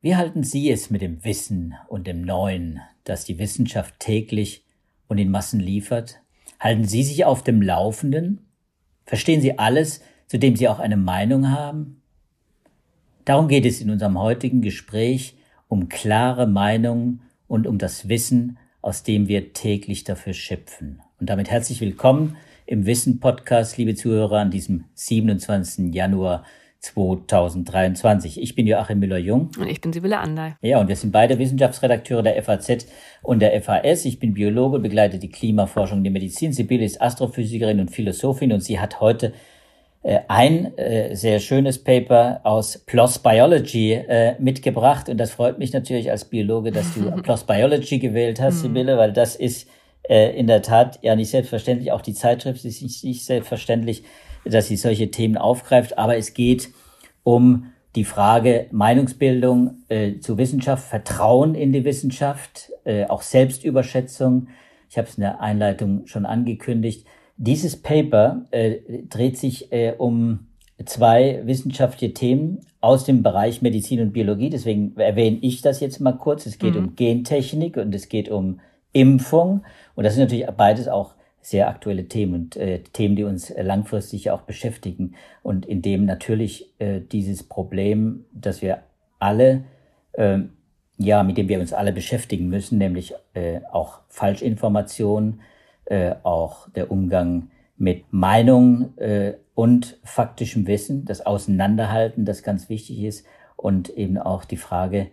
[0.00, 4.64] Wie halten Sie es mit dem Wissen und dem Neuen, das die Wissenschaft täglich
[5.06, 6.20] und in Massen liefert?
[6.60, 8.46] Halten Sie sich auf dem Laufenden?
[9.06, 12.02] Verstehen Sie alles, zu dem Sie auch eine Meinung haben?
[13.24, 15.36] Darum geht es in unserem heutigen Gespräch
[15.68, 21.00] um klare Meinungen und um das Wissen, aus dem wir täglich dafür schöpfen.
[21.20, 22.36] Und damit herzlich willkommen
[22.68, 25.94] im Wissen Podcast, liebe Zuhörer, an diesem 27.
[25.94, 26.44] Januar
[26.80, 28.40] 2023.
[28.42, 29.50] Ich bin Joachim Müller-Jung.
[29.58, 30.52] Und ich bin Sibylle Andey.
[30.60, 32.86] Ja, und wir sind beide Wissenschaftsredakteure der FAZ
[33.22, 34.04] und der FAS.
[34.04, 36.52] Ich bin Biologe und begleite die Klimaforschung und die Medizin.
[36.52, 39.32] Sibylle ist Astrophysikerin und Philosophin und sie hat heute
[40.02, 45.08] äh, ein äh, sehr schönes Paper aus PLOS Biology äh, mitgebracht.
[45.08, 48.74] Und das freut mich natürlich als Biologe, dass du PLOS Biology gewählt hast, hm.
[48.74, 49.68] Sibylle, weil das ist
[50.08, 51.92] äh, in der Tat ja nicht selbstverständlich.
[51.92, 54.04] Auch die Zeitschrift ist nicht, nicht selbstverständlich
[54.44, 56.70] dass sie solche Themen aufgreift, aber es geht
[57.22, 64.48] um die Frage Meinungsbildung äh, zu Wissenschaft, Vertrauen in die Wissenschaft, äh, auch Selbstüberschätzung.
[64.88, 67.06] Ich habe es in der Einleitung schon angekündigt.
[67.36, 68.76] Dieses Paper äh,
[69.08, 70.46] dreht sich äh, um
[70.84, 74.50] zwei wissenschaftliche Themen aus dem Bereich Medizin und Biologie.
[74.50, 76.46] Deswegen erwähne ich das jetzt mal kurz.
[76.46, 76.80] Es geht mhm.
[76.80, 78.60] um Gentechnik und es geht um
[78.92, 79.64] Impfung.
[79.94, 84.30] Und das sind natürlich beides auch sehr aktuelle Themen und äh, Themen, die uns langfristig
[84.30, 88.82] auch beschäftigen und in dem natürlich äh, dieses Problem, dass wir
[89.18, 89.64] alle,
[90.12, 90.40] äh,
[90.98, 95.40] ja, mit dem wir uns alle beschäftigen müssen, nämlich äh, auch Falschinformationen,
[95.86, 103.04] äh, auch der Umgang mit Meinung äh, und faktischem Wissen, das Auseinanderhalten, das ganz wichtig
[103.04, 103.24] ist
[103.56, 105.08] und eben auch die Frage,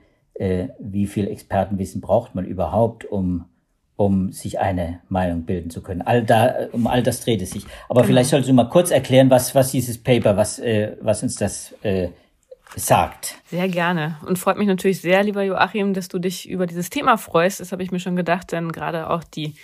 [0.80, 3.46] wie viel Expertenwissen braucht man überhaupt, um
[3.97, 6.01] um sich eine Meinung bilden zu können.
[6.01, 7.65] All da, um all das dreht es sich.
[7.88, 8.07] Aber genau.
[8.07, 11.73] vielleicht solltest du mal kurz erklären, was, was dieses Paper, was, äh, was uns das
[11.81, 12.09] äh,
[12.75, 13.35] sagt.
[13.45, 14.17] Sehr gerne.
[14.25, 17.61] Und freut mich natürlich sehr, lieber Joachim, dass du dich über dieses Thema freust.
[17.61, 19.55] Das habe ich mir schon gedacht, denn gerade auch die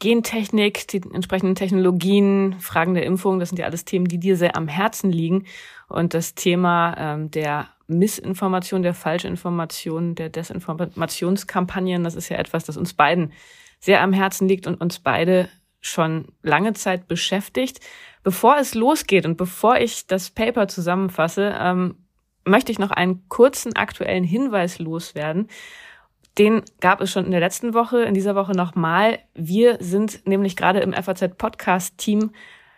[0.00, 4.54] Gentechnik, die entsprechenden Technologien, Fragen der Impfung, das sind ja alles Themen, die dir sehr
[4.54, 5.44] am Herzen liegen.
[5.88, 12.76] Und das Thema ähm, der Missinformation, der Falschinformation, der Desinformationskampagnen, das ist ja etwas, das
[12.76, 13.32] uns beiden
[13.80, 15.48] sehr am Herzen liegt und uns beide
[15.80, 17.80] schon lange Zeit beschäftigt.
[18.22, 21.96] Bevor es losgeht und bevor ich das Paper zusammenfasse, ähm,
[22.44, 25.48] möchte ich noch einen kurzen aktuellen Hinweis loswerden.
[26.38, 29.18] Den gab es schon in der letzten Woche, in dieser Woche nochmal.
[29.34, 32.30] Wir sind nämlich gerade im FAZ Podcast Team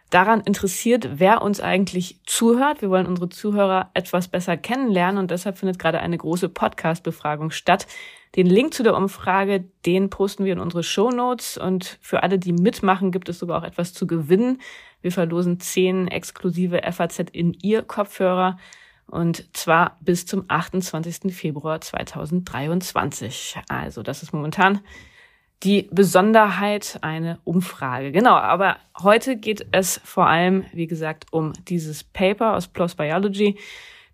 [0.08, 2.82] daran interessiert, wer uns eigentlich zuhört.
[2.82, 7.86] Wir wollen unsere Zuhörer etwas besser kennenlernen und deshalb findet gerade eine große Podcast-Befragung statt.
[8.36, 12.38] Den Link zu der Umfrage, den posten wir in unsere Show Notes und für alle,
[12.38, 14.60] die mitmachen, gibt es sogar auch etwas zu gewinnen.
[15.02, 18.56] Wir verlosen zehn exklusive FAZ in ihr Kopfhörer
[19.06, 21.34] und zwar bis zum 28.
[21.34, 23.56] Februar 2023.
[23.68, 24.80] Also das ist momentan
[25.64, 28.12] die Besonderheit eine Umfrage.
[28.12, 33.58] Genau, aber heute geht es vor allem, wie gesagt, um dieses Paper aus PLOS Biology.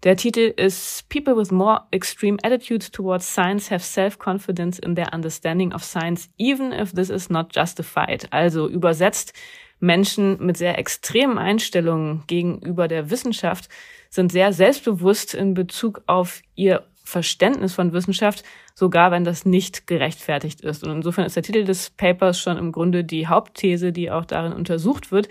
[0.02, 5.72] Der Titel ist People with more extreme attitudes towards science have self-confidence in their understanding
[5.72, 8.30] of science, even if this is not justified.
[8.30, 9.32] Also übersetzt,
[9.80, 13.68] Menschen mit sehr extremen Einstellungen gegenüber der Wissenschaft
[14.10, 18.42] sind sehr selbstbewusst in Bezug auf ihr Verständnis von Wissenschaft,
[18.74, 20.84] sogar wenn das nicht gerechtfertigt ist.
[20.84, 24.52] Und insofern ist der Titel des Papers schon im Grunde die Hauptthese, die auch darin
[24.52, 25.28] untersucht wird.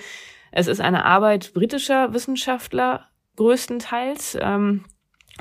[0.52, 4.86] Es ist eine Arbeit britischer Wissenschaftler größtenteils, ähm,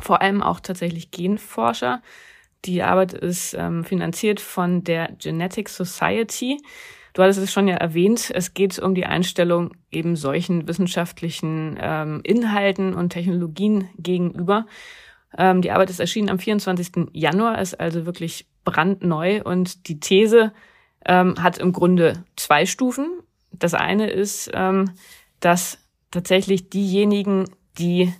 [0.00, 2.03] vor allem auch tatsächlich Genforscher.
[2.65, 6.60] Die Arbeit ist ähm, finanziert von der Genetic Society.
[7.12, 12.21] Du hattest es schon ja erwähnt, es geht um die Einstellung eben solchen wissenschaftlichen ähm,
[12.25, 14.66] Inhalten und Technologien gegenüber.
[15.37, 17.09] Ähm, die Arbeit ist erschienen am 24.
[17.12, 20.53] Januar, ist also wirklich brandneu und die These
[21.06, 23.21] ähm, hat im Grunde zwei Stufen.
[23.53, 24.91] Das eine ist, ähm,
[25.38, 25.78] dass
[26.11, 27.44] tatsächlich diejenigen,
[27.78, 28.12] die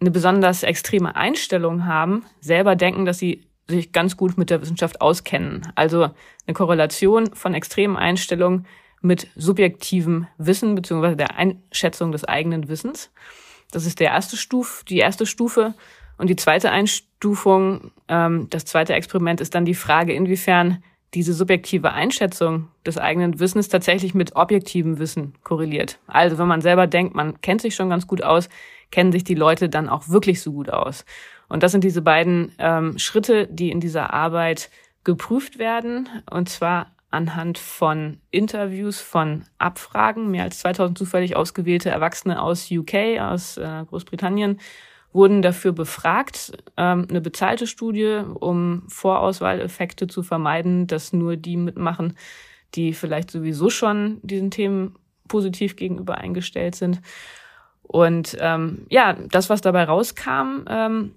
[0.00, 5.00] eine besonders extreme Einstellung haben, selber denken, dass sie sich ganz gut mit der Wissenschaft
[5.00, 5.72] auskennen.
[5.74, 6.10] Also
[6.46, 8.66] eine Korrelation von extremen Einstellungen
[9.00, 13.10] mit subjektivem Wissen beziehungsweise der Einschätzung des eigenen Wissens.
[13.70, 15.74] Das ist der erste Stuf, die erste Stufe.
[16.16, 20.82] Und die zweite Einstufung, ähm, das zweite Experiment ist dann die Frage, inwiefern
[21.14, 25.98] diese subjektive Einschätzung des eigenen Wissens tatsächlich mit objektivem Wissen korreliert.
[26.06, 28.48] Also wenn man selber denkt, man kennt sich schon ganz gut aus,
[28.90, 31.04] kennen sich die Leute dann auch wirklich so gut aus.
[31.48, 34.70] Und das sind diese beiden ähm, Schritte, die in dieser Arbeit
[35.04, 36.08] geprüft werden.
[36.30, 40.30] Und zwar anhand von Interviews, von Abfragen.
[40.30, 44.58] Mehr als 2000 zufällig ausgewählte Erwachsene aus UK, aus äh, Großbritannien,
[45.14, 52.16] wurden dafür befragt, ähm, eine bezahlte Studie, um Vorauswahleffekte zu vermeiden, dass nur die mitmachen,
[52.74, 54.96] die vielleicht sowieso schon diesen Themen
[55.28, 57.00] positiv gegenüber eingestellt sind.
[57.82, 61.12] Und ähm, ja, das, was dabei rauskam, ähm,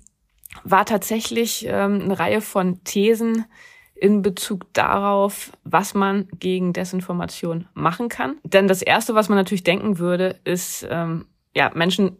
[0.63, 3.45] war tatsächlich ähm, eine Reihe von Thesen
[3.95, 8.37] in Bezug darauf, was man gegen Desinformation machen kann.
[8.43, 12.17] Denn das Erste, was man natürlich denken würde, ist, ähm, ja, Menschen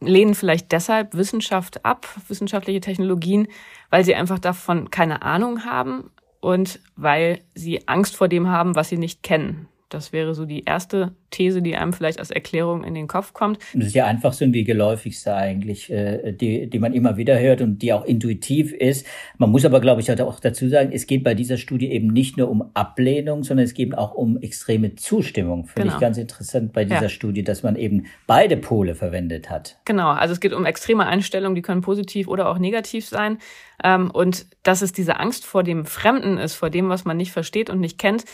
[0.00, 3.48] lehnen vielleicht deshalb Wissenschaft ab, wissenschaftliche Technologien,
[3.90, 6.10] weil sie einfach davon keine Ahnung haben
[6.40, 9.68] und weil sie Angst vor dem haben, was sie nicht kennen.
[9.88, 13.58] Das wäre so die erste These, die einem vielleicht als Erklärung in den Kopf kommt.
[13.72, 17.60] Das ist ja einfach so die geläufigste eigentlich, äh, die, die man immer wieder hört
[17.60, 19.06] und die auch intuitiv ist.
[19.38, 22.36] Man muss aber, glaube ich, auch dazu sagen, es geht bei dieser Studie eben nicht
[22.36, 25.66] nur um Ablehnung, sondern es geht auch um extreme Zustimmung.
[25.66, 25.94] Finde genau.
[25.94, 27.08] ich ganz interessant bei dieser ja.
[27.08, 29.78] Studie, dass man eben beide Pole verwendet hat.
[29.84, 33.38] Genau, also es geht um extreme Einstellungen, die können positiv oder auch negativ sein.
[33.84, 37.30] Ähm, und dass es diese Angst vor dem Fremden ist, vor dem, was man nicht
[37.30, 38.24] versteht und nicht kennt,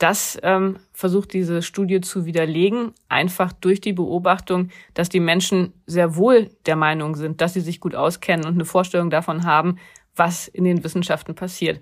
[0.00, 6.16] das ähm, versucht diese Studie zu widerlegen, einfach durch die Beobachtung, dass die Menschen sehr
[6.16, 9.76] wohl der Meinung sind, dass sie sich gut auskennen und eine Vorstellung davon haben,
[10.16, 11.80] was in den Wissenschaften passiert.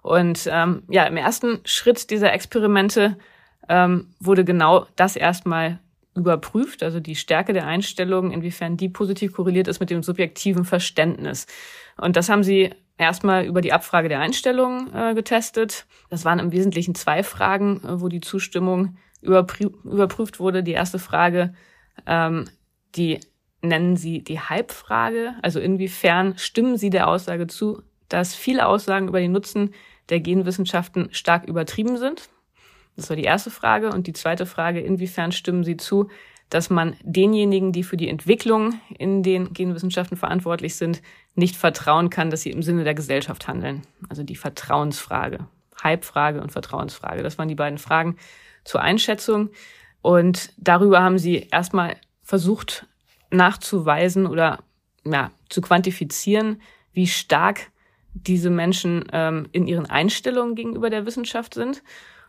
[0.00, 3.18] Und ähm, ja, im ersten Schritt dieser Experimente
[3.68, 5.78] ähm, wurde genau das erstmal
[6.14, 11.46] überprüft, also die Stärke der Einstellung, inwiefern die positiv korreliert ist mit dem subjektiven Verständnis.
[11.98, 15.86] Und das haben sie erstmal über die Abfrage der Einstellung äh, getestet.
[16.10, 20.62] Das waren im Wesentlichen zwei Fragen, äh, wo die Zustimmung überprü überprüft wurde.
[20.62, 21.54] Die erste Frage,
[22.06, 22.44] ähm,
[22.94, 23.20] die
[23.62, 29.20] nennen Sie die Hype-Frage, also inwiefern stimmen Sie der Aussage zu, dass viele Aussagen über
[29.20, 29.74] den Nutzen
[30.08, 32.28] der Genwissenschaften stark übertrieben sind?
[32.96, 33.90] Das war die erste Frage.
[33.90, 36.08] Und die zweite Frage, inwiefern stimmen Sie zu,
[36.50, 41.02] dass man denjenigen, die für die Entwicklung in den Genwissenschaften verantwortlich sind,
[41.34, 43.82] nicht vertrauen kann, dass sie im Sinne der Gesellschaft handeln.
[44.08, 45.46] Also die Vertrauensfrage,
[45.82, 47.22] Hypefrage und Vertrauensfrage.
[47.22, 48.16] Das waren die beiden Fragen
[48.64, 49.50] zur Einschätzung.
[50.00, 52.86] Und darüber haben sie erstmal versucht
[53.30, 54.60] nachzuweisen oder
[55.04, 56.60] ja, zu quantifizieren,
[56.92, 57.70] wie stark
[58.14, 61.82] diese Menschen ähm, in ihren Einstellungen gegenüber der Wissenschaft sind.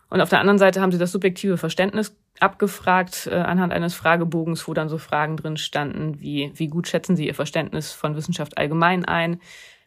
[0.10, 4.68] Und auf der anderen Seite haben sie das subjektive Verständnis abgefragt äh, anhand eines Fragebogens,
[4.68, 8.58] wo dann so Fragen drin standen, wie wie gut schätzen Sie Ihr Verständnis von Wissenschaft
[8.58, 9.40] allgemein ein?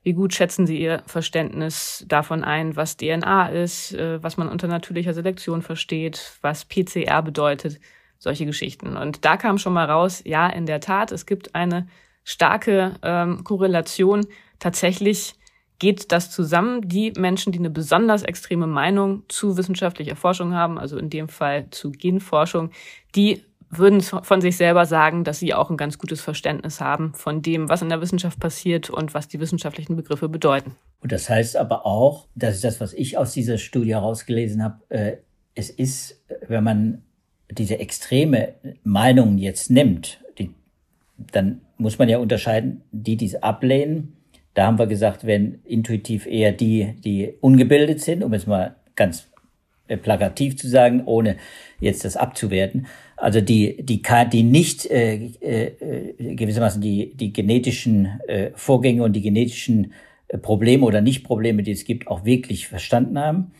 [0.02, 4.66] Wie gut schätzen Sie Ihr Verständnis davon ein, was DNA ist, äh, was man unter
[4.66, 7.80] natürlicher Selektion versteht, was PCR bedeutet,
[8.18, 8.96] solche Geschichten.
[8.96, 11.88] Und da kam schon mal raus, ja, in der Tat, es gibt eine
[12.24, 14.26] starke ähm, Korrelation
[14.58, 15.34] tatsächlich
[15.82, 16.88] geht das zusammen.
[16.88, 21.66] Die Menschen, die eine besonders extreme Meinung zu wissenschaftlicher Forschung haben, also in dem Fall
[21.70, 22.70] zu Genforschung,
[23.16, 27.42] die würden von sich selber sagen, dass sie auch ein ganz gutes Verständnis haben von
[27.42, 30.76] dem, was in der Wissenschaft passiert und was die wissenschaftlichen Begriffe bedeuten.
[31.00, 34.76] Und das heißt aber auch, das ist das, was ich aus dieser Studie herausgelesen habe,
[34.88, 35.16] äh,
[35.56, 37.02] es ist, wenn man
[37.50, 38.54] diese extreme
[38.84, 40.54] Meinung jetzt nimmt, die,
[41.16, 44.16] dann muss man ja unterscheiden, die, die es ablehnen,
[44.54, 49.28] da haben wir gesagt, wenn intuitiv eher die, die ungebildet sind, um es mal ganz
[49.88, 51.36] äh, plakativ zu sagen, ohne
[51.80, 52.86] jetzt das abzuwerten.
[53.16, 54.02] Also die, die,
[54.32, 59.92] die nicht äh, äh, gewissermaßen die, die genetischen äh, Vorgänge und die genetischen
[60.28, 63.52] äh, Probleme oder Nicht-Probleme, die es gibt, auch wirklich verstanden haben.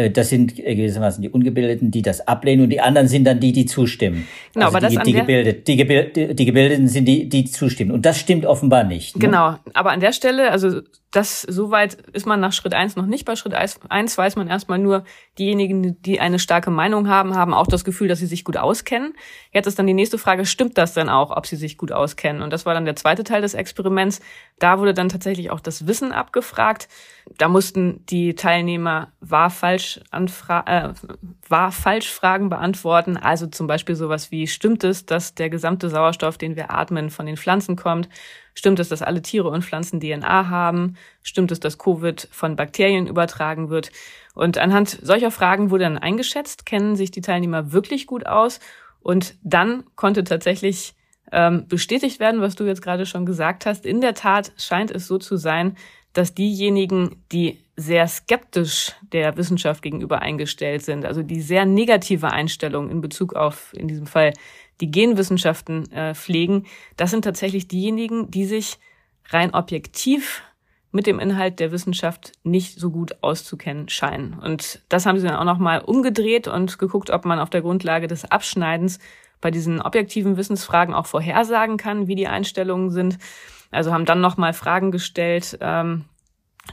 [0.00, 3.40] Äh, das sind äh, gewissermaßen die Ungebildeten, die das ablehnen und die anderen sind dann
[3.40, 4.26] die, die zustimmen.
[4.54, 7.90] Genau, also aber die, das die, gebildet, die, gebildet, die Gebildeten sind die, die zustimmen.
[7.90, 9.16] Und das stimmt offenbar nicht.
[9.16, 9.26] Ne?
[9.26, 10.80] Genau, aber an der Stelle, also
[11.10, 13.24] das soweit ist man nach Schritt eins noch nicht.
[13.24, 15.04] Bei Schritt eins weiß man erstmal nur,
[15.38, 19.14] diejenigen, die eine starke Meinung haben, haben auch das Gefühl, dass sie sich gut auskennen.
[19.50, 22.42] Jetzt ist dann die nächste Frage, stimmt das denn auch, ob sie sich gut auskennen?
[22.42, 24.20] Und das war dann der zweite Teil des Experiments.
[24.60, 26.88] Da wurde dann tatsächlich auch das Wissen abgefragt.
[27.38, 30.94] Da mussten die Teilnehmer wahr falsch Anfra äh,
[31.48, 33.16] wahr falsch Fragen beantworten.
[33.16, 37.26] Also zum Beispiel sowas wie, stimmt es, dass der gesamte Sauerstoff, den wir atmen, von
[37.26, 38.08] den Pflanzen kommt?
[38.54, 40.96] Stimmt es, dass alle Tiere und Pflanzen DNA haben?
[41.22, 43.90] Stimmt es, dass Covid von Bakterien übertragen wird?
[44.34, 48.60] Und anhand solcher Fragen wurde dann eingeschätzt, kennen sich die Teilnehmer wirklich gut aus?
[49.00, 50.94] Und dann konnte tatsächlich
[51.32, 53.86] ähm, bestätigt werden, was du jetzt gerade schon gesagt hast.
[53.86, 55.76] In der Tat scheint es so zu sein,
[56.12, 62.90] dass diejenigen, die sehr skeptisch der Wissenschaft gegenüber eingestellt sind, also die sehr negative Einstellung
[62.90, 64.32] in Bezug auf, in diesem Fall,
[64.80, 68.78] die Genwissenschaften äh, pflegen, das sind tatsächlich diejenigen, die sich
[69.28, 70.42] rein objektiv
[70.92, 74.34] mit dem Inhalt der Wissenschaft nicht so gut auszukennen scheinen.
[74.34, 78.08] Und das haben sie dann auch nochmal umgedreht und geguckt, ob man auf der Grundlage
[78.08, 78.98] des Abschneidens
[79.40, 83.18] bei diesen objektiven Wissensfragen auch vorhersagen kann, wie die Einstellungen sind.
[83.70, 86.06] Also haben dann nochmal Fragen gestellt ähm,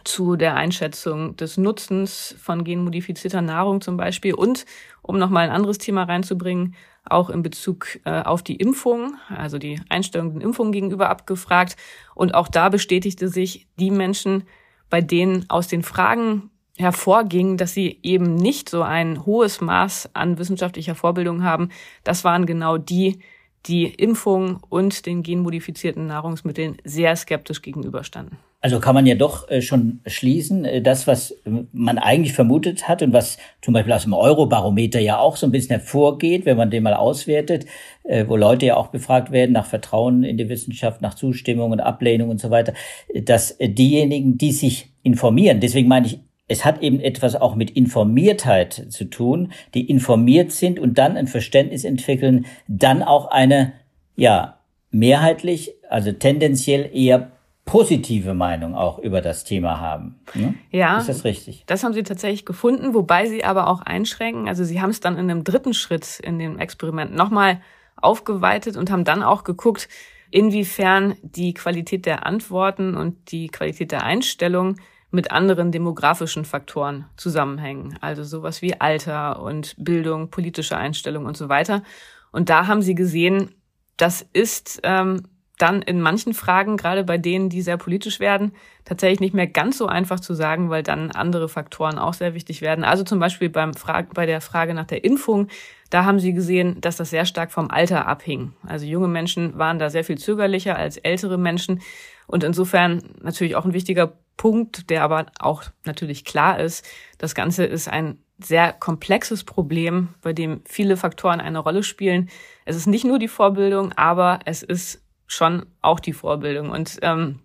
[0.04, 4.66] zu der Einschätzung des Nutzens von genmodifizierter Nahrung zum Beispiel und
[5.02, 6.76] um nochmal ein anderes Thema reinzubringen,
[7.12, 11.76] auch in Bezug äh, auf die Impfung, also die Einstellung den Impfungen gegenüber abgefragt.
[12.16, 14.44] Und auch da bestätigte sich die Menschen,
[14.90, 20.38] bei denen aus den Fragen hervorging, dass sie eben nicht so ein hohes Maß an
[20.38, 21.70] wissenschaftlicher Vorbildung haben.
[22.04, 23.20] Das waren genau die,
[23.66, 28.38] die Impfung und den genmodifizierten Nahrungsmitteln sehr skeptisch gegenüberstanden.
[28.68, 31.34] Also kann man ja doch äh, schon schließen, äh, das, was
[31.72, 35.54] man eigentlich vermutet hat und was zum Beispiel aus dem Eurobarometer ja auch so ein
[35.54, 37.66] bisschen hervorgeht, wenn man den mal auswertet,
[38.04, 41.80] äh, wo Leute ja auch befragt werden nach Vertrauen in die Wissenschaft, nach Zustimmung und
[41.80, 42.74] Ablehnung und so weiter,
[43.16, 46.20] dass diejenigen, die sich informieren, deswegen meine ich,
[46.50, 51.28] es hat eben etwas auch mit Informiertheit zu tun, die informiert sind und dann ein
[51.28, 53.72] Verständnis entwickeln, dann auch eine,
[54.18, 54.60] ja,
[54.92, 57.32] mehrheitlich, also tendenziell eher
[57.68, 60.20] positive Meinung auch über das Thema haben.
[60.34, 60.56] Ne?
[60.72, 60.98] Ja.
[60.98, 61.64] Ist das richtig?
[61.68, 64.48] Das haben sie tatsächlich gefunden, wobei sie aber auch einschränken.
[64.48, 67.62] Also sie haben es dann in einem dritten Schritt in dem Experiment nochmal
[67.98, 69.90] aufgeweitet und haben dann auch geguckt,
[70.32, 74.78] inwiefern die Qualität der Antworten und die Qualität der Einstellung
[75.12, 77.98] mit anderen demografischen Faktoren zusammenhängen.
[78.02, 81.84] Also sowas wie Alter und Bildung, politische Einstellung und so weiter.
[82.32, 83.56] Und da haben sie gesehen,
[83.98, 85.24] das ist ähm,
[85.58, 88.54] dann in manchen Fragen, gerade bei denen, die sehr politisch werden,
[88.86, 92.62] tatsächlich nicht mehr ganz so einfach zu sagen, weil dann andere Faktoren auch sehr wichtig
[92.62, 92.84] werden.
[92.84, 95.48] Also zum Beispiel beim Fra bei der Frage nach der Impfung,
[95.90, 98.54] da haben sie gesehen, dass das sehr stark vom Alter abhing.
[98.66, 101.82] Also junge Menschen waren da sehr viel zögerlicher als ältere Menschen.
[102.28, 106.86] Und insofern natürlich auch ein wichtiger Punkt, der aber auch natürlich klar ist.
[107.18, 112.30] Das Ganze ist ein sehr komplexes Problem, bei dem viele Faktoren eine Rolle spielen.
[112.66, 116.72] Es ist nicht nur die Vorbildung, aber es ist schon auch die Vorbildung.
[116.72, 117.40] Und ähm,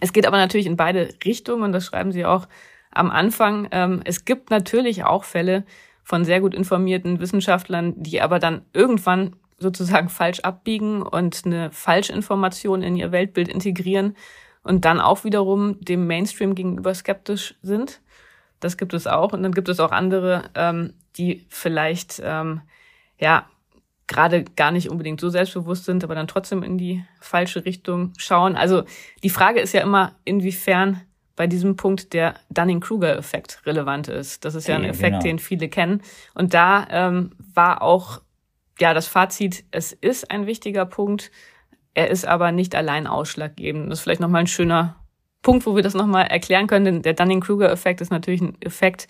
[0.00, 2.48] es geht aber natürlich in beide Richtungen und das schreiben Sie auch
[2.90, 3.68] am Anfang.
[3.70, 5.64] Ähm, es gibt natürlich auch Fälle
[6.02, 12.82] von sehr gut informierten Wissenschaftlern, die aber dann irgendwann sozusagen falsch abbiegen und eine Falschinformation
[12.82, 14.16] in ihr Weltbild integrieren
[14.62, 18.00] und dann auch wiederum dem Mainstream gegenüber skeptisch sind.
[18.60, 19.32] Das gibt es auch.
[19.32, 22.60] Und dann gibt es auch andere, ähm, die vielleicht ähm,
[23.18, 23.46] ja
[24.10, 28.56] gerade gar nicht unbedingt so selbstbewusst sind, aber dann trotzdem in die falsche Richtung schauen.
[28.56, 28.82] Also
[29.22, 31.00] die Frage ist ja immer, inwiefern
[31.36, 34.44] bei diesem Punkt der Dunning-Kruger-Effekt relevant ist.
[34.44, 35.22] Das ist ja ein Effekt, genau.
[35.22, 36.02] den viele kennen.
[36.34, 38.20] Und da ähm, war auch
[38.80, 41.30] ja das Fazit, es ist ein wichtiger Punkt,
[41.94, 43.90] er ist aber nicht allein ausschlaggebend.
[43.90, 44.96] Das ist vielleicht nochmal ein schöner
[45.40, 46.84] Punkt, wo wir das nochmal erklären können.
[46.84, 49.06] Denn der Dunning-Kruger-Effekt ist natürlich ein Effekt,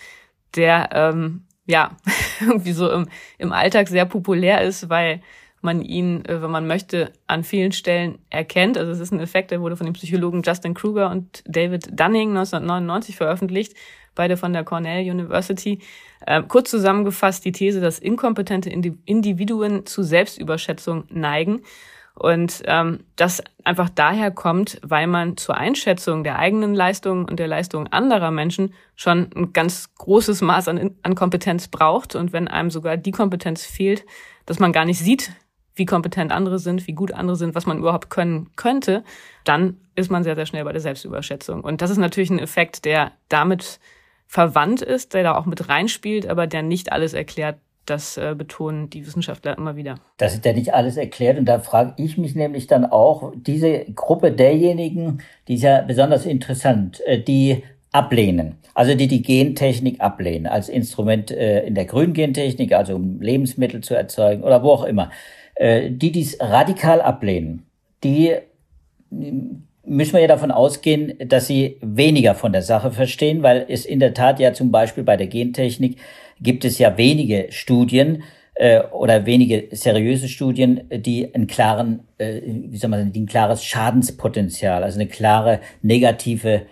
[0.54, 1.97] der ähm, ja,
[2.41, 3.09] irgendwie so im,
[3.39, 5.21] im Alltag sehr populär ist, weil
[5.62, 8.77] man ihn, äh, wenn man möchte, an vielen Stellen erkennt.
[8.77, 12.31] Also es ist ein Effekt, der wurde von den Psychologen Justin Kruger und David Dunning
[12.31, 13.75] 1999 veröffentlicht,
[14.15, 15.81] beide von der Cornell University.
[16.27, 21.62] Äh, kurz zusammengefasst die These, dass inkompetente Individuen zu Selbstüberschätzung neigen
[22.21, 27.49] und ähm, das einfach daher kommt, weil man zur Einschätzung der eigenen Leistungen und der
[27.49, 32.15] Leistungen anderer Menschen schon ein ganz großes Maß an, an Kompetenz braucht.
[32.17, 34.05] Und wenn einem sogar die Kompetenz fehlt,
[34.45, 35.33] dass man gar nicht sieht,
[35.75, 39.03] wie kompetent andere sind, wie gut andere sind, was man überhaupt können könnte,
[39.45, 41.65] dann ist man sehr, sehr schnell bei der Selbstüberschätzung.
[41.65, 43.81] Und das ist natürlich ein Effekt, der damit
[44.27, 48.88] verwandt ist, der da auch mit reinspielt, aber der nicht alles erklärt, das äh, betonen
[48.88, 49.97] die Wissenschaftler immer wieder.
[50.16, 53.85] Das ist ja nicht alles erklärt und da frage ich mich nämlich dann auch, diese
[53.94, 58.56] Gruppe derjenigen, die ist ja besonders interessant, äh, die ablehnen.
[58.75, 63.94] Also die die Gentechnik ablehnen als Instrument äh, in der Grüngentechnik, also um Lebensmittel zu
[63.94, 65.11] erzeugen oder wo auch immer.
[65.56, 67.66] Äh, die dies radikal ablehnen,
[68.04, 68.37] die
[69.85, 73.99] müssen wir ja davon ausgehen, dass sie weniger von der Sache verstehen, weil es in
[73.99, 75.99] der Tat ja zum Beispiel bei der Gentechnik
[76.40, 78.23] gibt es ja wenige Studien
[78.54, 83.26] äh, oder wenige seriöse Studien, die einen klaren, äh, wie soll man sagen, die ein
[83.26, 86.62] klares Schadenspotenzial, also eine klare negative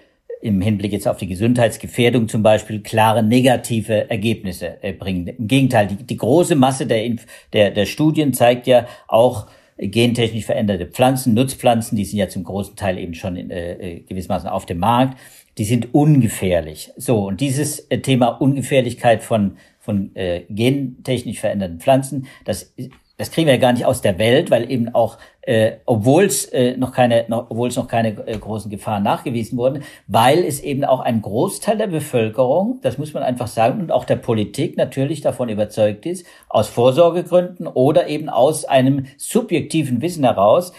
[0.41, 5.27] im Hinblick jetzt auf die Gesundheitsgefährdung zum Beispiel klare negative Ergebnisse äh, bringen.
[5.27, 7.17] Im Gegenteil, die, die große Masse der,
[7.53, 9.49] der, der Studien zeigt ja auch
[9.79, 14.01] gentechnisch veränderte Pflanzen, Nutzpflanzen, die sind ja zum großen Teil eben schon in, äh, äh
[14.01, 15.19] gewissermaßen auf dem Markt
[15.59, 16.93] die sind ungefährlich.
[16.97, 22.73] So, und dieses äh, Thema Ungefährlichkeit von, von äh, gentechnisch veränderten Pflanzen, das,
[23.17, 26.45] das kriegen wir ja gar nicht aus der Welt, weil eben auch äh, obwohl es
[26.45, 30.61] äh, noch keine, noch, obwohl es noch keine äh, großen Gefahren nachgewiesen wurden, weil es
[30.61, 34.77] eben auch ein Großteil der Bevölkerung, das muss man einfach sagen, und auch der Politik
[34.77, 40.75] natürlich davon überzeugt ist, aus Vorsorgegründen oder eben aus einem subjektiven Wissen heraus,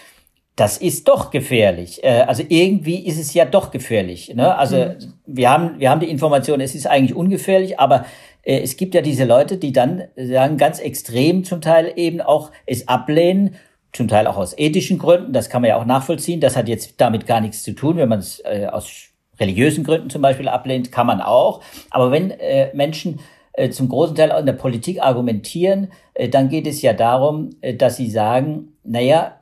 [0.56, 2.04] das ist doch gefährlich.
[2.04, 4.34] Äh, also irgendwie ist es ja doch gefährlich.
[4.34, 4.54] Ne?
[4.54, 5.14] Also mhm.
[5.26, 8.04] wir haben, wir haben die Information, es ist eigentlich ungefährlich, aber
[8.42, 12.50] äh, es gibt ja diese Leute, die dann sagen, ganz extrem zum Teil eben auch
[12.66, 13.56] es ablehnen
[13.92, 17.00] zum Teil auch aus ethischen Gründen, das kann man ja auch nachvollziehen, das hat jetzt
[17.00, 19.08] damit gar nichts zu tun, wenn man es äh, aus
[19.40, 21.60] religiösen Gründen zum Beispiel ablehnt, kann man auch.
[21.90, 23.18] Aber wenn äh, Menschen
[23.54, 25.90] äh, zum großen Teil auch in der Politik argumentieren,
[26.30, 29.38] dann geht es ja darum, dass sie sagen, naja,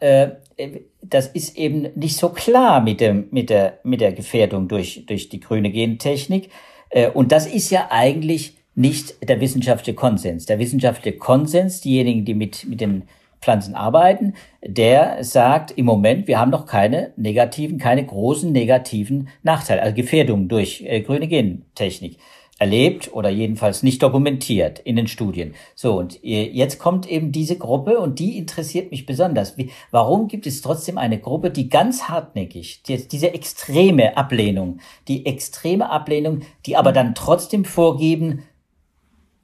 [1.02, 5.28] das ist eben nicht so klar mit, dem, mit, der, mit der Gefährdung durch, durch
[5.28, 6.50] die grüne Gentechnik.
[6.90, 10.46] Äh, und das ist ja eigentlich nicht der wissenschaftliche Konsens.
[10.46, 13.04] Der wissenschaftliche Konsens, diejenigen, die mit, mit den
[13.40, 19.82] Pflanzen arbeiten, der sagt im Moment, wir haben noch keine negativen, keine großen negativen Nachteile,
[19.82, 22.18] also Gefährdungen durch äh, grüne Gentechnik
[22.58, 25.54] erlebt oder jedenfalls nicht dokumentiert in den Studien.
[25.74, 29.56] So, und äh, jetzt kommt eben diese Gruppe und die interessiert mich besonders.
[29.56, 35.24] Wie, warum gibt es trotzdem eine Gruppe, die ganz hartnäckig, die, diese extreme Ablehnung, die
[35.24, 38.42] extreme Ablehnung, die aber dann trotzdem vorgeben,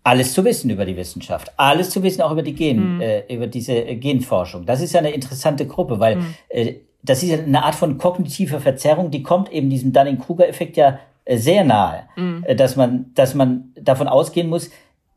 [0.02, 3.00] alles zu wissen über die Wissenschaft, alles zu wissen auch über die Gen, mhm.
[3.00, 4.66] äh, über diese äh, Genforschung.
[4.66, 6.34] Das ist ja eine interessante Gruppe, weil mhm.
[6.50, 10.98] äh, das ist ja eine Art von kognitiver Verzerrung, die kommt eben diesem Dunning-Kruger-Effekt ja
[11.28, 12.44] sehr nahe, mhm.
[12.46, 14.70] äh, dass man, dass man davon ausgehen muss,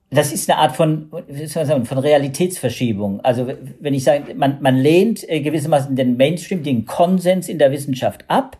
[0.10, 1.12] das ist eine Art von,
[1.48, 3.20] sagen, von Realitätsverschiebung.
[3.22, 7.72] Also wenn ich sage, man, man lehnt äh, gewissermaßen den Mainstream, den Konsens in der
[7.72, 8.58] Wissenschaft ab,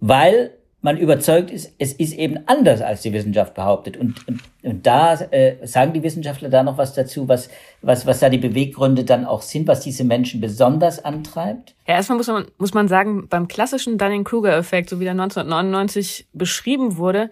[0.00, 3.96] weil man überzeugt ist, es ist eben anders, als die Wissenschaft behauptet.
[3.96, 7.50] Und, und, und da äh, sagen die Wissenschaftler da noch was dazu, was,
[7.82, 11.74] was, was da die Beweggründe dann auch sind, was diese Menschen besonders antreibt?
[11.86, 16.96] Ja, erstmal muss man, muss man sagen, beim klassischen Dunning-Kruger-Effekt, so wie der 1999 beschrieben
[16.96, 17.28] wurde,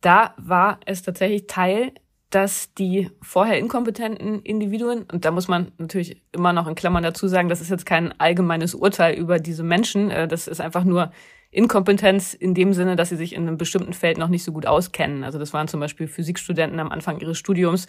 [0.00, 1.92] da war es tatsächlich Teil
[2.30, 7.26] dass die vorher inkompetenten Individuen, und da muss man natürlich immer noch in Klammern dazu
[7.26, 11.10] sagen, das ist jetzt kein allgemeines Urteil über diese Menschen, äh, das ist einfach nur
[11.50, 14.66] Inkompetenz in dem Sinne, dass sie sich in einem bestimmten Feld noch nicht so gut
[14.66, 15.24] auskennen.
[15.24, 17.86] Also das waren zum Beispiel Physikstudenten am Anfang ihres Studiums,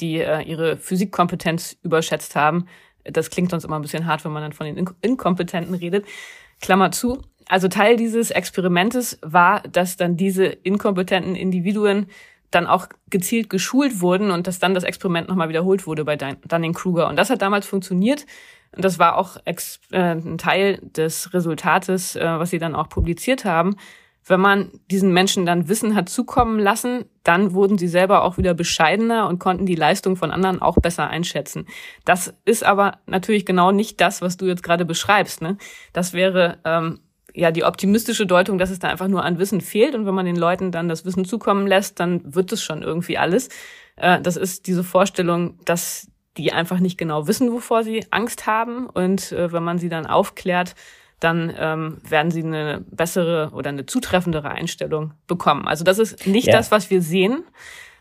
[0.00, 2.66] die äh, ihre Physikkompetenz überschätzt haben.
[3.04, 6.06] Das klingt sonst immer ein bisschen hart, wenn man dann von den Inkompetenten redet.
[6.60, 7.20] Klammer zu.
[7.48, 12.06] Also Teil dieses Experimentes war, dass dann diese inkompetenten Individuen
[12.50, 17.08] dann auch gezielt geschult wurden und dass dann das Experiment nochmal wiederholt wurde bei Dunning-Kruger.
[17.08, 18.26] Und das hat damals funktioniert.
[18.74, 19.54] Und das war auch äh,
[19.92, 23.76] ein Teil des Resultates, äh, was sie dann auch publiziert haben.
[24.24, 28.54] Wenn man diesen Menschen dann Wissen hat zukommen lassen, dann wurden sie selber auch wieder
[28.54, 31.66] bescheidener und konnten die Leistung von anderen auch besser einschätzen.
[32.04, 35.42] Das ist aber natürlich genau nicht das, was du jetzt gerade beschreibst.
[35.42, 35.58] Ne?
[35.92, 37.00] Das wäre ähm,
[37.34, 40.26] ja die optimistische Deutung, dass es da einfach nur an Wissen fehlt und wenn man
[40.26, 43.48] den Leuten dann das Wissen zukommen lässt, dann wird es schon irgendwie alles.
[43.96, 48.86] Äh, das ist diese Vorstellung, dass die einfach nicht genau wissen, wovor sie Angst haben.
[48.86, 50.74] Und äh, wenn man sie dann aufklärt,
[51.20, 55.68] dann ähm, werden sie eine bessere oder eine zutreffendere Einstellung bekommen.
[55.68, 56.56] Also das ist nicht ja.
[56.56, 57.44] das, was wir sehen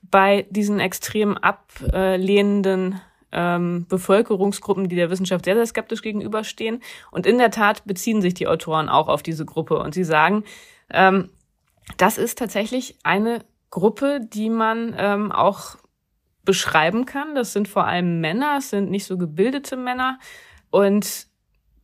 [0.10, 3.00] bei diesen extrem ablehnenden
[3.32, 6.82] ähm, Bevölkerungsgruppen, die der Wissenschaft sehr, sehr skeptisch gegenüberstehen.
[7.12, 10.44] Und in der Tat beziehen sich die Autoren auch auf diese Gruppe und sie sagen,
[10.90, 11.30] ähm,
[11.98, 15.78] das ist tatsächlich eine Gruppe, die man ähm, auch
[16.44, 17.36] beschreiben kann.
[17.36, 20.20] Das sind vor allem Männer, es sind nicht so gebildete Männer.
[20.70, 21.28] Und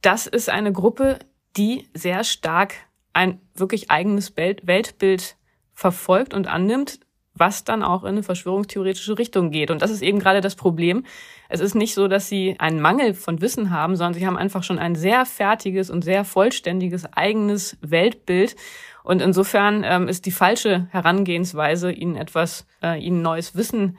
[0.02, 1.20] das ist eine Gruppe,
[1.56, 2.76] die sehr stark
[3.14, 5.38] ein wirklich eigenes Weltbild
[5.74, 7.00] verfolgt und annimmt,
[7.34, 9.72] was dann auch in eine verschwörungstheoretische Richtung geht.
[9.72, 11.04] Und das ist eben gerade das Problem.
[11.50, 14.64] Es ist nicht so, dass sie einen Mangel von Wissen haben, sondern sie haben einfach
[14.64, 18.56] schon ein sehr fertiges und sehr vollständiges eigenes Weltbild.
[19.04, 23.98] Und insofern ähm, ist die falsche Herangehensweise, ihnen etwas, äh, ihnen neues Wissen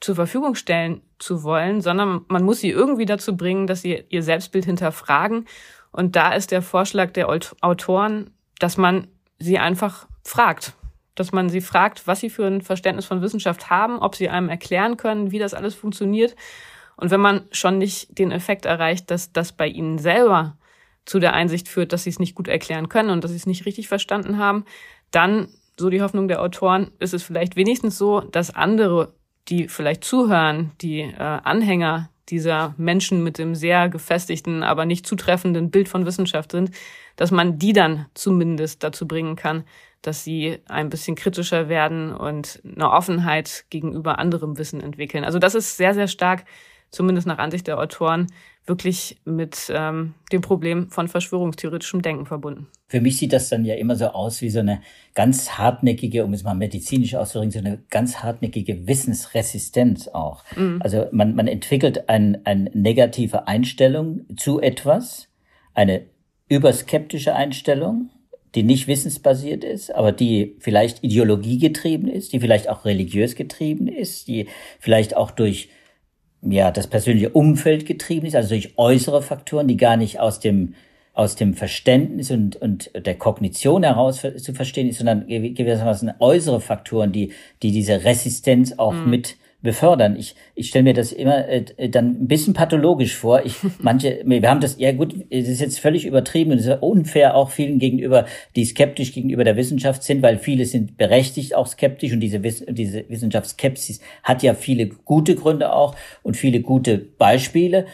[0.00, 4.22] zur Verfügung stellen zu wollen, sondern man muss sie irgendwie dazu bringen, dass sie ihr
[4.22, 5.46] Selbstbild hinterfragen.
[5.92, 9.08] Und da ist der Vorschlag der Autoren, dass man
[9.38, 10.74] sie einfach fragt.
[11.14, 14.48] Dass man sie fragt, was sie für ein Verständnis von Wissenschaft haben, ob sie einem
[14.48, 16.34] erklären können, wie das alles funktioniert.
[16.96, 20.56] Und wenn man schon nicht den Effekt erreicht, dass das bei ihnen selber
[21.04, 23.46] zu der Einsicht führt, dass sie es nicht gut erklären können und dass sie es
[23.46, 24.64] nicht richtig verstanden haben,
[25.10, 29.14] dann, so die Hoffnung der Autoren, ist es vielleicht wenigstens so, dass andere
[29.50, 35.70] die vielleicht zuhören, die äh, Anhänger dieser Menschen mit dem sehr gefestigten, aber nicht zutreffenden
[35.70, 36.70] Bild von Wissenschaft sind,
[37.16, 39.64] dass man die dann zumindest dazu bringen kann,
[40.02, 45.24] dass sie ein bisschen kritischer werden und eine Offenheit gegenüber anderem Wissen entwickeln.
[45.24, 46.44] Also das ist sehr, sehr stark,
[46.90, 48.28] zumindest nach Ansicht der Autoren,
[48.70, 52.68] wirklich mit ähm, dem Problem von verschwörungstheoretischem Denken verbunden.
[52.86, 54.80] Für mich sieht das dann ja immer so aus wie so eine
[55.14, 60.44] ganz hartnäckige, um es mal medizinisch auszudrücken, so eine ganz hartnäckige Wissensresistenz auch.
[60.56, 60.80] Mhm.
[60.82, 65.28] Also man, man entwickelt ein, eine negative Einstellung zu etwas,
[65.74, 66.02] eine
[66.48, 68.10] überskeptische Einstellung,
[68.54, 74.28] die nicht wissensbasiert ist, aber die vielleicht ideologiegetrieben ist, die vielleicht auch religiös getrieben ist,
[74.28, 75.70] die vielleicht auch durch
[76.42, 80.74] ja, das persönliche Umfeld getrieben ist, also durch äußere Faktoren, die gar nicht aus dem,
[81.12, 87.12] aus dem Verständnis und, und der Kognition heraus zu verstehen ist, sondern gewissermaßen äußere Faktoren,
[87.12, 89.10] die, die diese Resistenz auch mhm.
[89.10, 90.16] mit befördern.
[90.16, 93.44] Ich, ich stelle mir das immer äh, dann ein bisschen pathologisch vor.
[93.44, 96.82] Ich, manche, wir haben das, ja gut, es ist jetzt völlig übertrieben und es ist
[96.82, 101.66] unfair auch vielen gegenüber, die skeptisch gegenüber der Wissenschaft sind, weil viele sind berechtigt auch
[101.66, 107.86] skeptisch und diese, diese Wissenschaftsskepsis hat ja viele gute Gründe auch und viele gute Beispiele.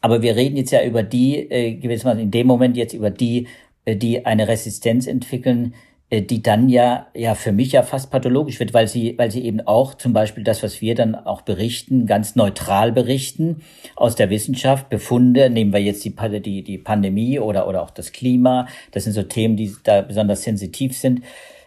[0.00, 3.48] Aber wir reden jetzt ja über die, äh, gewissermaßen in dem Moment jetzt über die,
[3.84, 5.74] äh, die eine Resistenz entwickeln,
[6.12, 9.60] die dann ja, ja für mich ja fast pathologisch wird, weil sie, weil sie eben
[9.60, 13.62] auch zum Beispiel das, was wir dann auch berichten, ganz neutral berichten
[13.94, 18.10] aus der Wissenschaft, Befunde, nehmen wir jetzt die, die, die Pandemie oder, oder auch das
[18.10, 21.22] Klima, das sind so Themen, die da besonders sensitiv sind,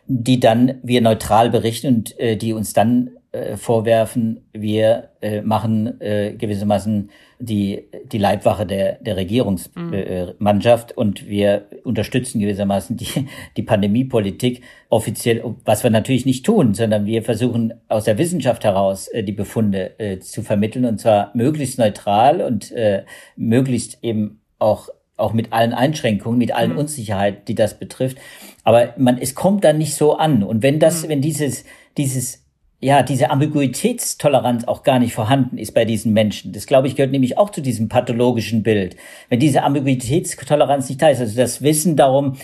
[0.08, 6.00] die dann wir neutral berichten und äh, die uns dann äh, vorwerfen, wir äh, machen
[6.00, 11.02] äh, gewissermaßen die, die Leibwache der, der Regierungsmannschaft mhm.
[11.02, 17.24] und wir unterstützen gewissermaßen die, die Pandemiepolitik offiziell, was wir natürlich nicht tun, sondern wir
[17.24, 22.40] versuchen aus der Wissenschaft heraus äh, die Befunde äh, zu vermitteln und zwar möglichst neutral
[22.40, 23.04] und äh,
[23.36, 26.80] möglichst eben auch auch mit allen Einschränkungen, mit allen mhm.
[26.80, 28.18] Unsicherheiten, die das betrifft.
[28.64, 30.44] Aber man, es kommt dann nicht so an.
[30.44, 31.10] Und wenn das, mhm.
[31.10, 31.66] wenn dieses,
[31.98, 32.43] dieses
[32.84, 36.52] ja, diese Ambiguitätstoleranz auch gar nicht vorhanden ist bei diesen Menschen.
[36.52, 38.98] Das, glaube ich, gehört nämlich auch zu diesem pathologischen Bild.
[39.30, 42.36] Wenn diese Ambiguitätstoleranz nicht da ist, also das Wissen darum,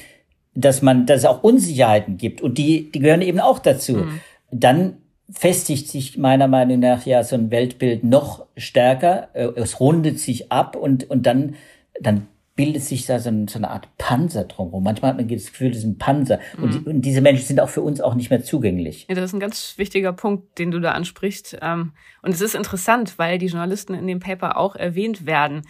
[0.55, 4.19] dass man, dass es auch Unsicherheiten gibt und die, die gehören eben auch dazu, mhm.
[4.51, 4.97] dann
[5.29, 10.51] festigt sich meiner Meinung nach ja so ein Weltbild noch stärker, äh, es rundet sich
[10.51, 11.55] ab und, und dann,
[11.99, 12.27] dann
[12.59, 14.83] bildet sich da so, so eine Art Panzer drumherum.
[14.83, 16.41] Manchmal hat man das Gefühl, das ist ein Panzer.
[16.57, 16.63] Mhm.
[16.63, 19.05] Und, die, und, diese Menschen sind auch für uns auch nicht mehr zugänglich.
[19.07, 21.57] Ja, das ist ein ganz wichtiger Punkt, den du da ansprichst.
[21.61, 25.61] Ähm, und es ist interessant, weil die Journalisten in dem Paper auch erwähnt werden.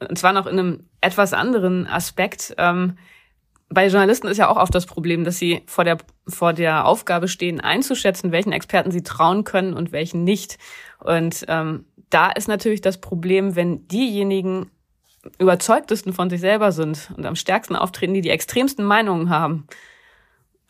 [0.00, 2.52] Und zwar noch in einem etwas anderen Aspekt.
[2.58, 2.98] Ähm,
[3.68, 7.28] bei Journalisten ist ja auch oft das Problem, dass sie vor der, vor der Aufgabe
[7.28, 10.58] stehen, einzuschätzen, welchen Experten sie trauen können und welchen nicht.
[10.98, 14.70] Und ähm, da ist natürlich das Problem, wenn diejenigen
[15.38, 19.66] überzeugtesten von sich selber sind und am stärksten auftreten, die die extremsten Meinungen haben,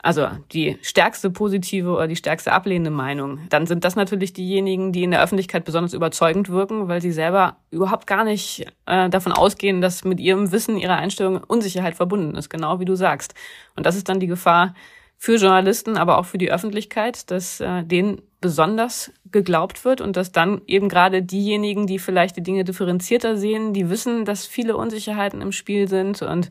[0.05, 5.03] also die stärkste positive oder die stärkste ablehnende Meinung, dann sind das natürlich diejenigen, die
[5.03, 9.81] in der Öffentlichkeit besonders überzeugend wirken, weil sie selber überhaupt gar nicht äh, davon ausgehen,
[9.81, 13.33] dass mit ihrem Wissen, ihrer Einstellung Unsicherheit verbunden ist, genau wie du sagst.
[13.77, 14.75] Und das ist dann die Gefahr
[15.17, 20.31] für Journalisten, aber auch für die Öffentlichkeit, dass äh, denen besonders geglaubt wird und dass
[20.31, 25.41] dann eben gerade diejenigen, die vielleicht die Dinge differenzierter sehen, die wissen, dass viele Unsicherheiten
[25.41, 26.51] im Spiel sind und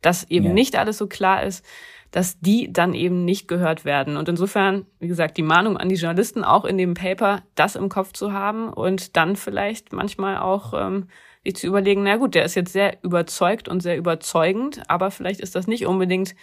[0.00, 0.52] dass eben ja.
[0.54, 1.62] nicht alles so klar ist,
[2.12, 4.16] dass die dann eben nicht gehört werden.
[4.16, 7.90] Und insofern, wie gesagt, die Mahnung an die Journalisten auch in dem Paper, das im
[7.90, 11.08] Kopf zu haben und dann vielleicht manchmal auch ähm,
[11.44, 15.40] sich zu überlegen, na gut, der ist jetzt sehr überzeugt und sehr überzeugend, aber vielleicht
[15.40, 16.34] ist das nicht unbedingt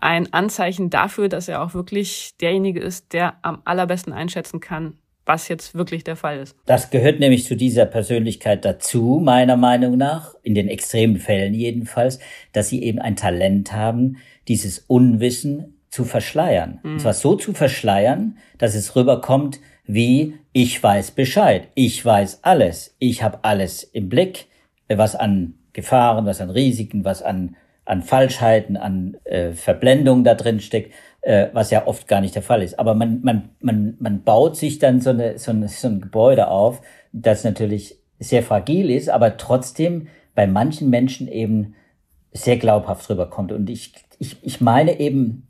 [0.00, 5.48] ein Anzeichen dafür, dass er auch wirklich derjenige ist, der am allerbesten einschätzen kann, was
[5.48, 6.56] jetzt wirklich der Fall ist.
[6.66, 12.18] Das gehört nämlich zu dieser Persönlichkeit dazu, meiner Meinung nach, in den extremen Fällen jedenfalls,
[12.52, 14.16] dass sie eben ein Talent haben,
[14.48, 16.80] dieses Unwissen zu verschleiern.
[16.82, 16.92] Mhm.
[16.92, 22.94] Und zwar so zu verschleiern, dass es rüberkommt wie ich weiß Bescheid, ich weiß alles,
[22.98, 24.46] ich habe alles im Blick,
[24.88, 30.60] was an Gefahren, was an Risiken, was an an Falschheiten, an äh, Verblendung da drin
[30.60, 30.92] steckt,
[31.22, 32.78] äh, was ja oft gar nicht der Fall ist.
[32.78, 36.48] Aber man, man, man, man baut sich dann so, eine, so, eine, so ein Gebäude
[36.48, 36.80] auf,
[37.12, 41.74] das natürlich sehr fragil ist, aber trotzdem bei manchen Menschen eben
[42.32, 43.52] sehr glaubhaft rüberkommt.
[43.52, 45.48] Und ich, ich, ich meine eben,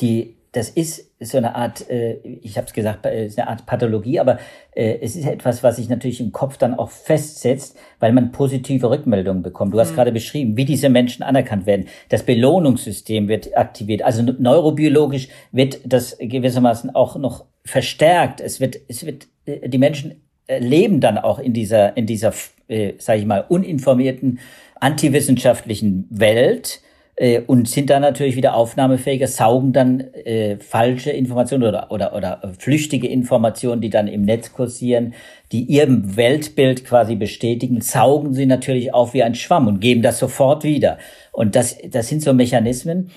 [0.00, 3.66] die, das ist so eine Art, äh, ich habe es gesagt, äh, ist eine Art
[3.66, 4.38] Pathologie, aber
[4.74, 8.88] äh, es ist etwas, was sich natürlich im Kopf dann auch festsetzt, weil man positive
[8.88, 9.74] Rückmeldungen bekommt.
[9.74, 9.96] Du hast mhm.
[9.96, 11.86] gerade beschrieben, wie diese Menschen anerkannt werden.
[12.08, 14.02] Das Belohnungssystem wird aktiviert.
[14.02, 18.40] Also neurobiologisch wird das gewissermaßen auch noch verstärkt.
[18.40, 22.32] Es wird, es wird, äh, die Menschen äh, leben dann auch in dieser, in dieser,
[22.68, 24.38] äh, sage ich mal, uninformierten,
[24.78, 26.80] antiwissenschaftlichen Welt
[27.16, 32.52] äh, und sind dann natürlich wieder aufnahmefähiger, saugen dann äh, falsche Informationen oder, oder, oder
[32.58, 35.14] flüchtige Informationen, die dann im Netz kursieren,
[35.52, 40.18] die ihrem Weltbild quasi bestätigen, saugen sie natürlich auf wie ein Schwamm und geben das
[40.18, 40.98] sofort wieder.
[41.32, 43.10] Und das, das sind so Mechanismen,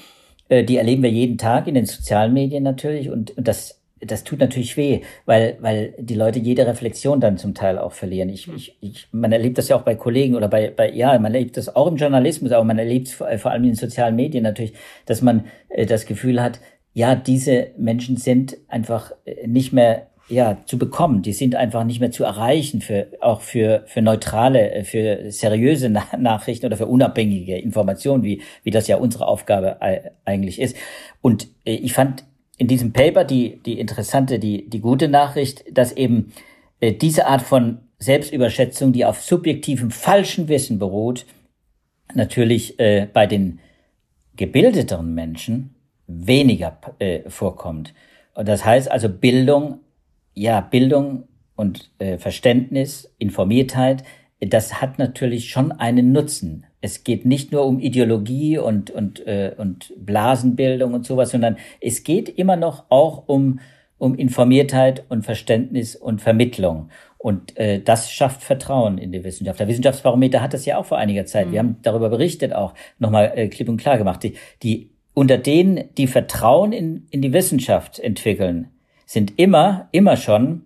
[0.50, 4.24] äh, die erleben wir jeden Tag in den sozialen Medien natürlich und, und das das
[4.24, 8.30] tut natürlich weh, weil, weil die Leute jede Reflexion dann zum Teil auch verlieren.
[8.30, 11.34] Ich, ich, ich, man erlebt das ja auch bei Kollegen oder bei, bei, ja, man
[11.34, 14.16] erlebt das auch im Journalismus, aber man erlebt es vor, vor allem in den sozialen
[14.16, 14.74] Medien natürlich,
[15.06, 16.60] dass man äh, das Gefühl hat,
[16.94, 21.22] ja, diese Menschen sind einfach äh, nicht mehr ja zu bekommen.
[21.22, 25.90] Die sind einfach nicht mehr zu erreichen für auch für für neutrale, äh, für seriöse
[25.90, 29.78] Na Nachrichten oder für unabhängige Informationen, wie wie das ja unsere Aufgabe
[30.26, 30.76] eigentlich ist.
[31.22, 32.26] Und äh, ich fand
[32.58, 36.34] in diesem Paper die, die interessante, die, die gute Nachricht, dass eben
[36.80, 41.26] äh, diese Art von Selbstüberschätzung, die auf subjektivem falschen Wissen beruht,
[42.14, 43.60] natürlich äh, bei den
[44.36, 45.76] gebildeteren Menschen
[46.08, 47.94] weniger äh, vorkommt.
[48.34, 49.80] Und das heißt also Bildung,
[50.34, 54.04] ja, Bildung und äh, Verständnis, Informiertheit,
[54.40, 59.54] das hat natürlich schon einen Nutzen es geht nicht nur um Ideologie und, und, äh,
[59.58, 63.60] und Blasenbildung und sowas, sondern es geht immer noch auch um,
[63.98, 66.90] um Informiertheit und Verständnis und Vermittlung.
[67.18, 69.60] Und äh, das schafft Vertrauen in die Wissenschaft.
[69.60, 71.48] Der Wissenschaftsbarometer hat das ja auch vor einiger Zeit.
[71.48, 71.52] Mhm.
[71.52, 74.22] Wir haben darüber berichtet auch, nochmal äh, klipp und klar gemacht.
[74.22, 78.70] Die, die unter denen, die Vertrauen in, in die Wissenschaft entwickeln,
[79.08, 80.66] sind immer, immer schon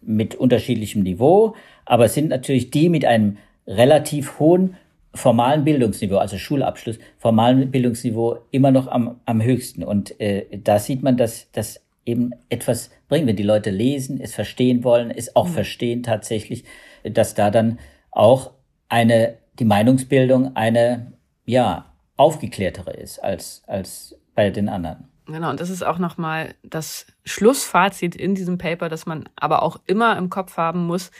[0.00, 1.54] mit unterschiedlichem Niveau,
[1.84, 4.76] aber sind natürlich die mit einem relativ hohen
[5.14, 9.84] formalen Bildungsniveau, also Schulabschluss, formalen Bildungsniveau immer noch am, am höchsten.
[9.84, 14.34] Und äh, da sieht man, dass das eben etwas bringt, wenn die Leute lesen, es
[14.34, 15.52] verstehen wollen, es auch mhm.
[15.52, 16.64] verstehen tatsächlich,
[17.04, 17.78] dass da dann
[18.10, 18.52] auch
[18.88, 21.12] eine, die Meinungsbildung eine,
[21.46, 25.08] ja, aufgeklärtere ist als, als bei den anderen.
[25.26, 29.80] Genau, und das ist auch nochmal das Schlussfazit in diesem Paper, dass man aber auch
[29.86, 31.10] immer im Kopf haben muss,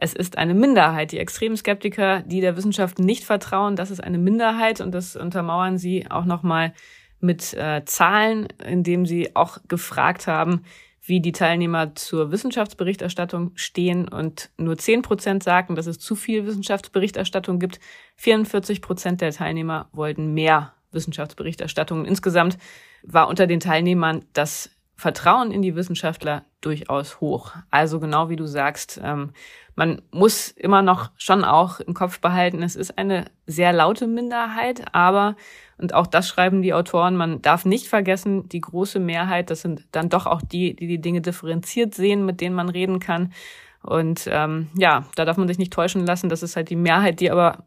[0.00, 1.12] es ist eine Minderheit.
[1.12, 6.10] Die Extremskeptiker, die der Wissenschaft nicht vertrauen, das ist eine Minderheit und das untermauern sie
[6.10, 6.72] auch nochmal
[7.20, 10.64] mit äh, Zahlen, indem sie auch gefragt haben,
[11.02, 16.46] wie die Teilnehmer zur Wissenschaftsberichterstattung stehen und nur 10 Prozent sagten, dass es zu viel
[16.46, 17.80] Wissenschaftsberichterstattung gibt.
[18.16, 22.04] 44 Prozent der Teilnehmer wollten mehr Wissenschaftsberichterstattung.
[22.04, 22.58] Insgesamt
[23.02, 27.54] war unter den Teilnehmern das Vertrauen in die Wissenschaftler durchaus hoch.
[27.70, 29.32] Also genau wie du sagst, ähm,
[29.80, 34.84] man muss immer noch schon auch im Kopf behalten, es ist eine sehr laute Minderheit,
[34.92, 35.36] aber,
[35.78, 39.86] und auch das schreiben die Autoren, man darf nicht vergessen, die große Mehrheit, das sind
[39.92, 43.32] dann doch auch die, die die Dinge differenziert sehen, mit denen man reden kann.
[43.82, 47.20] Und ähm, ja, da darf man sich nicht täuschen lassen, das ist halt die Mehrheit,
[47.20, 47.64] die aber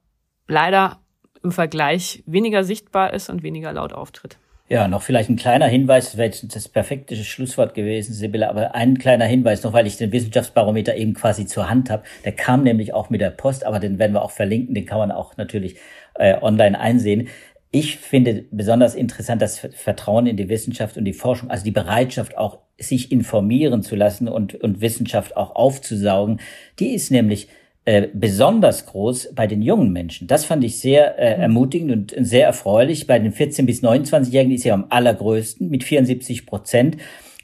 [0.48, 1.00] leider
[1.42, 4.38] im Vergleich weniger sichtbar ist und weniger laut auftritt.
[4.70, 8.74] Ja, noch vielleicht ein kleiner Hinweis, das wäre jetzt das perfekte Schlusswort gewesen, Sibylle, aber
[8.74, 12.04] ein kleiner Hinweis noch, weil ich den Wissenschaftsbarometer eben quasi zur Hand habe.
[12.24, 15.00] Der kam nämlich auch mit der Post, aber den werden wir auch verlinken, den kann
[15.00, 15.76] man auch natürlich
[16.16, 17.28] äh, online einsehen.
[17.72, 22.38] Ich finde besonders interessant das Vertrauen in die Wissenschaft und die Forschung, also die Bereitschaft
[22.38, 26.40] auch, sich informieren zu lassen und, und Wissenschaft auch aufzusaugen.
[26.80, 27.50] Die ist nämlich
[27.86, 30.28] äh, besonders groß bei den jungen Menschen.
[30.28, 31.42] Das fand ich sehr äh, mhm.
[31.42, 33.08] ermutigend und sehr erfreulich.
[33.08, 36.98] Bei den 14 bis 29-Jährigen ist sie am allergrößten mit 74 Prozent.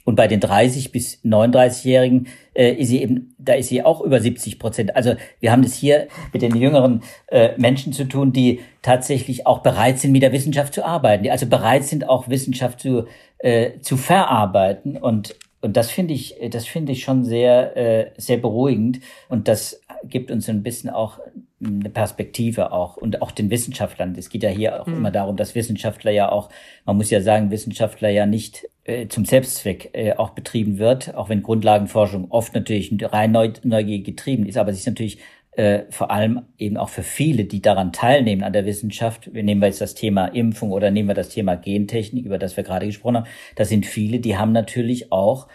[0.04, 4.18] Und bei den 30 bis 39-Jährigen äh, ist sie eben, da ist sie auch über
[4.18, 4.96] 70 Prozent.
[4.96, 9.58] Also wir haben es hier mit den jüngeren äh, Menschen zu tun, die tatsächlich auch
[9.58, 13.04] bereit sind, mit der Wissenschaft zu arbeiten, die also bereit sind, auch Wissenschaft zu,
[13.38, 14.96] äh, zu verarbeiten.
[14.96, 19.00] Und und das finde ich, das finde ich schon sehr, äh, sehr beruhigend.
[19.28, 21.18] Und das gibt uns ein bisschen auch
[21.64, 24.14] eine Perspektive auch und auch den Wissenschaftlern.
[24.16, 24.96] Es geht ja hier auch mhm.
[24.96, 26.48] immer darum, dass Wissenschaftler ja auch,
[26.86, 31.28] man muss ja sagen, Wissenschaftler ja nicht äh, zum Selbstzweck äh, auch betrieben wird, auch
[31.28, 35.18] wenn Grundlagenforschung oft natürlich rein Neugier getrieben ist, aber es ist natürlich
[35.52, 39.34] äh, vor allem eben auch für viele, die daran teilnehmen an der Wissenschaft.
[39.34, 42.56] Wir nehmen wir jetzt das Thema Impfung oder nehmen wir das Thema Gentechnik, über das
[42.56, 43.26] wir gerade gesprochen haben.
[43.56, 45.48] Das sind viele, die haben natürlich auch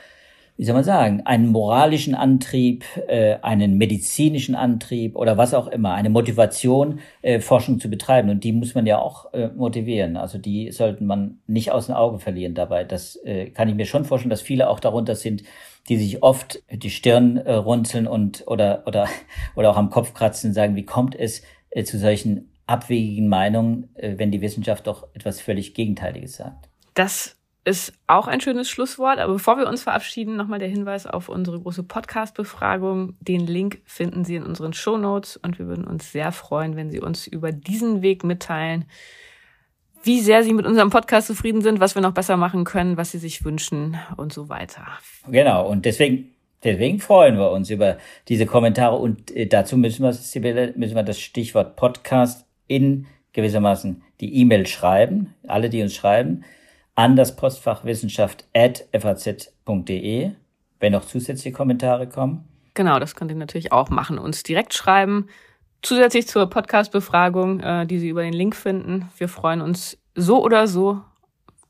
[0.57, 5.93] wie soll man sagen, einen moralischen Antrieb, äh, einen medizinischen Antrieb oder was auch immer,
[5.93, 8.29] eine Motivation, äh, Forschung zu betreiben.
[8.29, 10.15] Und die muss man ja auch äh, motivieren.
[10.15, 12.85] Also die sollten man nicht aus den Augen verlieren dabei.
[12.85, 15.43] Das äh, kann ich mir schon vorstellen, dass viele auch darunter sind,
[15.89, 19.07] die sich oft die Stirn äh, runzeln und oder oder
[19.55, 23.89] oder auch am Kopf kratzen und sagen, wie kommt es äh, zu solchen abwegigen Meinungen,
[23.95, 26.69] äh, wenn die Wissenschaft doch etwas völlig Gegenteiliges sagt.
[26.93, 27.34] Das
[27.65, 29.17] ist auch ein schönes Schlusswort.
[29.17, 33.15] Aber bevor wir uns verabschieden, nochmal der Hinweis auf unsere große Podcast-Befragung.
[33.19, 36.91] Den Link finden Sie in unseren Show Notes und wir würden uns sehr freuen, wenn
[36.91, 38.85] Sie uns über diesen Weg mitteilen,
[40.03, 43.11] wie sehr Sie mit unserem Podcast zufrieden sind, was wir noch besser machen können, was
[43.11, 44.85] Sie sich wünschen und so weiter.
[45.27, 47.97] Genau, und deswegen, deswegen freuen wir uns über
[48.27, 54.03] diese Kommentare und äh, dazu müssen wir, Sibylle, müssen wir das Stichwort Podcast in gewissermaßen
[54.21, 56.43] die E-Mail schreiben, alle, die uns schreiben,
[56.95, 60.31] an das Postfach Wissenschaft at faz.de,
[60.79, 62.45] wenn noch zusätzliche Kommentare kommen.
[62.73, 64.17] Genau, das könnt ihr natürlich auch machen.
[64.17, 65.27] Uns direkt schreiben
[65.85, 69.07] Zusätzlich zur Podcast-Befragung, äh, die Sie über den Link finden.
[69.17, 71.01] Wir freuen uns so oder so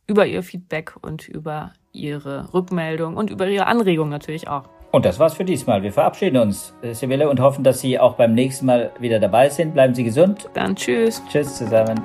[0.08, 4.70] über Ihr Feedback und über Ihre Rückmeldung und über Ihre Anregung natürlich auch.
[4.92, 5.84] Und das war's für diesmal.
[5.84, 9.50] Wir verabschieden uns, äh, Sibylle, und hoffen, dass Sie auch beim nächsten Mal wieder dabei
[9.50, 9.74] sind.
[9.74, 10.48] Bleiben Sie gesund.
[10.54, 11.22] Dann tschüss.
[11.30, 12.02] Tschüss zusammen.